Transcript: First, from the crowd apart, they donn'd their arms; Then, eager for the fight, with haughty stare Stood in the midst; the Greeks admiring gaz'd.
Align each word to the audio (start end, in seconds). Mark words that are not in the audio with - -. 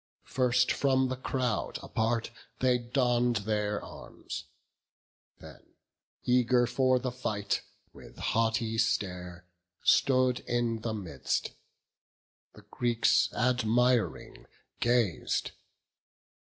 First, 0.25 0.71
from 0.71 1.09
the 1.09 1.15
crowd 1.15 1.77
apart, 1.83 2.31
they 2.57 2.79
donn'd 2.79 3.35
their 3.45 3.79
arms; 3.85 4.45
Then, 5.37 5.75
eager 6.23 6.65
for 6.65 6.97
the 6.97 7.11
fight, 7.11 7.61
with 7.93 8.17
haughty 8.17 8.79
stare 8.79 9.45
Stood 9.83 10.39
in 10.47 10.79
the 10.81 10.95
midst; 10.95 11.51
the 12.53 12.63
Greeks 12.63 13.31
admiring 13.33 14.47
gaz'd. 14.79 15.51